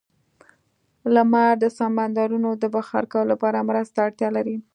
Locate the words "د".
1.63-1.65, 2.61-2.63